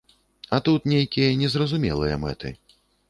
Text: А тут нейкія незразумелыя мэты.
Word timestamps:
А 0.57 0.59
тут 0.67 0.87
нейкія 0.93 1.35
незразумелыя 1.43 2.19
мэты. 2.25 2.57